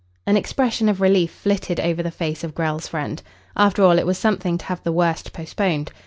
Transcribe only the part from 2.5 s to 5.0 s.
Grell's friend. After all, it was something to have the